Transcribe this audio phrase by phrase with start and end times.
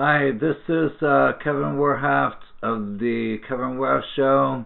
[0.00, 4.64] Hi, this is uh, Kevin Warhaft of the Kevin Warhaft Show.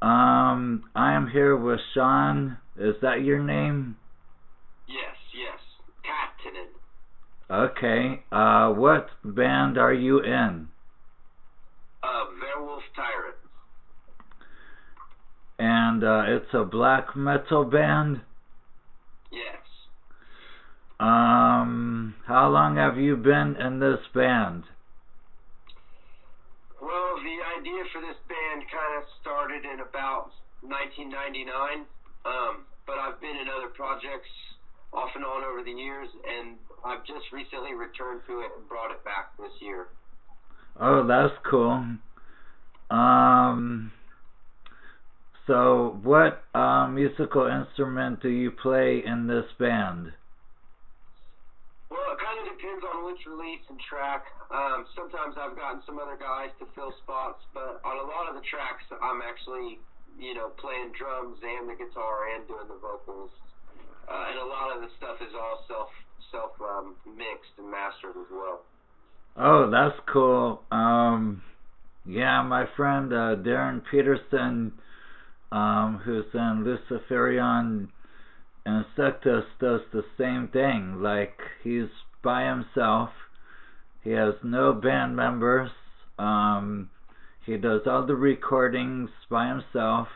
[0.00, 2.58] Um, I am here with Sean.
[2.78, 3.96] Is that your name?
[4.86, 5.58] Yes, yes.
[6.04, 6.70] Captain.
[7.50, 8.22] Okay.
[8.30, 10.68] Uh, what band are you in?
[12.04, 13.36] Uh, Verwulf Tyrant.
[15.58, 18.20] And uh, it's a black metal band?
[19.32, 19.64] Yes.
[21.00, 21.43] Um,
[22.26, 24.64] how long have you been in this band?
[26.80, 31.84] Well, the idea for this band kind of started in about 1999,
[32.24, 34.32] um, but I've been in other projects
[34.92, 38.90] off and on over the years, and I've just recently returned to it and brought
[38.90, 39.88] it back this year.
[40.80, 41.84] Oh, that's cool.
[42.90, 43.92] Um,
[45.46, 50.12] so what uh, musical instrument do you play in this band?
[51.90, 54.24] Well, it kind of depends on which release and track.
[54.48, 58.40] Um, sometimes I've gotten some other guys to fill spots, but on a lot of
[58.40, 59.76] the tracks, I'm actually,
[60.16, 63.28] you know, playing drums and the guitar and doing the vocals.
[64.08, 65.88] Uh, and a lot of the stuff is all self
[66.32, 68.64] self um, mixed and mastered as well.
[69.36, 70.62] Oh, that's cool.
[70.72, 71.42] Um,
[72.06, 74.72] yeah, my friend uh, Darren Peterson,
[75.52, 77.88] um, who's in Luciferion
[78.66, 81.02] Insectus does the same thing.
[81.02, 81.88] Like he's
[82.24, 83.10] by himself.
[84.02, 85.70] He has no band members.
[86.18, 86.90] Um,
[87.46, 90.08] he does all the recordings by himself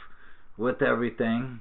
[0.57, 1.61] with everything.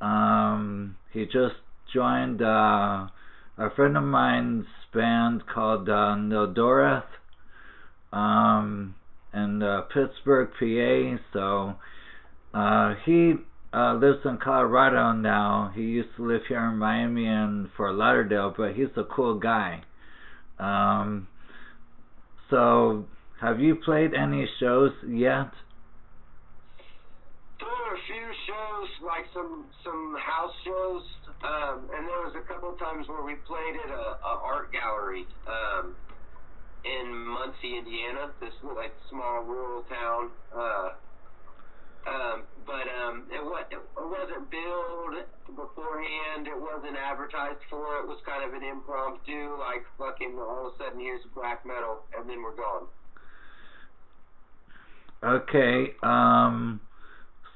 [0.00, 1.56] Um, he just
[1.92, 3.08] joined uh,
[3.58, 7.04] a friend of mine's band called uh, Nildoreth
[8.12, 8.94] um,
[9.34, 11.22] in uh, Pittsburgh, PA.
[11.32, 11.76] So
[12.54, 13.34] uh, he
[13.76, 15.70] uh, lives in Colorado now.
[15.74, 19.82] He used to live here in Miami and Fort Lauderdale, but he's a cool guy.
[20.58, 21.28] Um,
[22.48, 23.04] so,
[23.40, 25.52] have you played any shows yet?
[27.60, 31.02] There were a few shows, like some some house shows,
[31.44, 35.26] um, and there was a couple times where we played at a, a art gallery
[35.46, 35.94] um,
[36.84, 38.32] in Muncie, Indiana.
[38.40, 40.30] This like small rural town.
[40.56, 40.88] Uh,
[42.08, 45.22] um, but um, it, was, it wasn't billed
[45.54, 46.50] beforehand.
[46.50, 48.02] It wasn't advertised for.
[48.02, 52.02] It was kind of an impromptu, like fucking all of a sudden here's black metal,
[52.18, 52.90] and then we're gone.
[55.22, 55.94] Okay.
[56.02, 56.80] Um.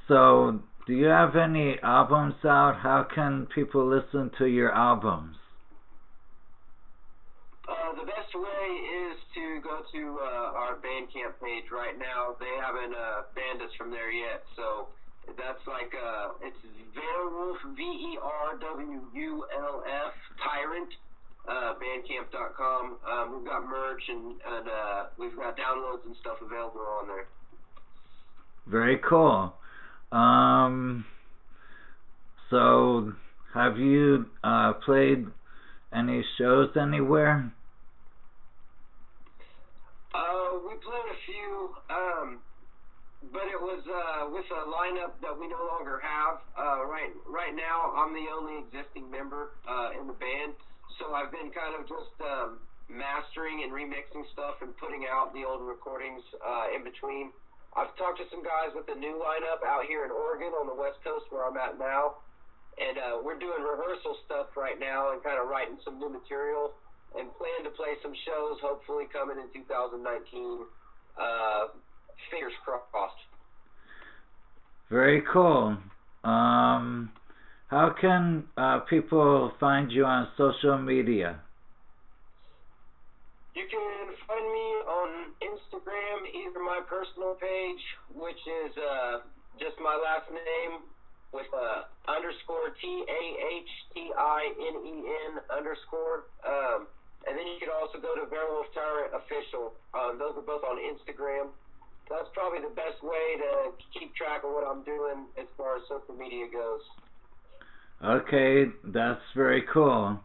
[0.08, 2.78] So, do you have any albums out?
[2.82, 5.36] How can people listen to your albums?
[7.68, 8.66] Uh, the best way
[9.06, 12.34] is to go to uh, our Bandcamp page right now.
[12.40, 14.88] They haven't uh, banned us from there yet, so
[15.26, 16.56] that's like uh, it's
[16.96, 20.88] Verwulf V E R W U L F Tyrant
[21.48, 22.96] uh, Bandcamp.com.
[23.10, 27.26] Um, we've got merch and and uh, we've got downloads and stuff available on there.
[28.66, 29.54] Very cool.
[30.12, 31.04] Um,
[32.50, 33.12] so
[33.54, 35.26] have you uh, played
[35.92, 37.52] any shows anywhere?
[40.14, 42.38] Uh, we played a few, um,
[43.28, 46.40] but it was uh, with a lineup that we no longer have.
[46.56, 50.56] Uh, right, right now, I'm the only existing member uh, in the band,
[50.96, 52.56] so I've been kind of just um,
[52.88, 57.28] mastering and remixing stuff and putting out the old recordings uh, in between.
[57.76, 60.74] I've talked to some guys with the new lineup out here in Oregon on the
[60.74, 62.24] West Coast where I'm at now,
[62.80, 66.72] and uh, we're doing rehearsal stuff right now and kind of writing some new material
[67.14, 70.66] and plan to play some shows, hopefully coming in 2019.
[71.20, 71.74] Uh,
[72.30, 73.14] fingers crossed.
[74.90, 75.76] Very cool.
[76.24, 77.10] Um,
[77.68, 81.38] how can uh, people find you on social media?
[83.54, 85.10] You can find me on
[85.42, 87.82] Instagram, either my personal page,
[88.14, 89.22] which is uh,
[89.58, 90.82] just my last name
[91.32, 93.22] with uh, underscore T A
[93.62, 94.94] H T I N E
[95.30, 96.26] N underscore.
[96.42, 96.90] Um,
[97.28, 99.78] and then you can also go to Verwulf Tyrant Official.
[99.94, 101.54] Um, those are both on Instagram.
[102.10, 105.82] That's probably the best way to keep track of what I'm doing as far as
[105.88, 106.80] social media goes.
[108.04, 110.18] Okay, that's very cool.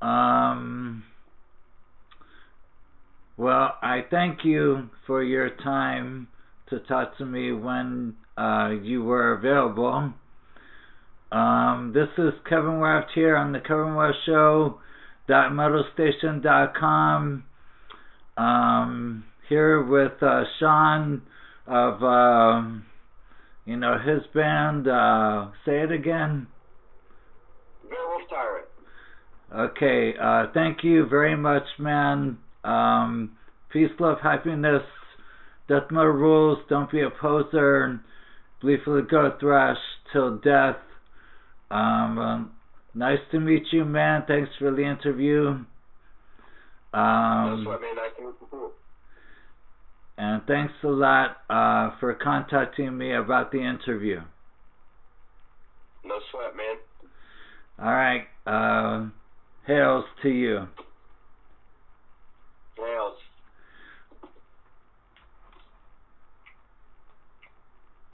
[0.00, 1.02] Um,
[3.36, 6.28] well, I thank you for your time
[6.70, 10.12] to talk to me when uh, you were available.
[11.32, 14.78] Um, this is Kevin Weft here on the Kevin Weft Show
[15.26, 17.44] Dot metalstation.com.
[18.36, 21.22] Um, here with uh, Sean
[21.66, 22.62] of uh,
[23.64, 24.88] you know his band.
[24.88, 26.46] Uh, say it again.
[27.86, 28.66] Verwulf Tyrant.
[29.54, 30.14] Okay.
[30.20, 32.38] Uh, thank you very much, man.
[32.64, 33.36] Um,
[33.72, 34.82] peace, love, happiness.
[35.68, 36.58] Death more rules.
[36.68, 38.00] Don't be a poser.
[38.62, 39.76] The go thrash
[40.12, 40.76] till death.
[41.70, 42.52] Um, um,
[42.94, 44.24] nice to meet you, man.
[44.26, 45.48] Thanks for the interview.
[45.48, 45.64] Um,
[46.94, 47.96] no sweat, man.
[47.96, 48.70] Nice to meet you too.
[50.16, 54.20] And thanks a lot uh, for contacting me about the interview.
[56.04, 56.76] No sweat, man.
[57.78, 58.26] All right.
[58.46, 59.08] Uh,
[59.66, 60.68] hails to you.